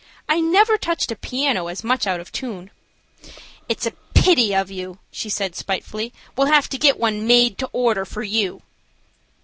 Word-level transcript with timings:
"I 0.27 0.39
never 0.41 0.79
touched 0.79 1.11
a 1.11 1.15
piano 1.15 1.67
as 1.67 1.83
much 1.83 2.07
out 2.07 2.19
of 2.19 2.31
tune." 2.31 2.71
"It's 3.69 3.85
a 3.85 3.91
pity 4.15 4.51
of 4.55 4.71
you," 4.71 4.97
she 5.11 5.29
said, 5.29 5.55
spitefully; 5.55 6.11
"we'll 6.35 6.47
have 6.47 6.67
to 6.69 6.79
get 6.79 6.97
one 6.97 7.27
made 7.27 7.59
to 7.59 7.69
order 7.71 8.03
for 8.03 8.23
you." 8.23 8.63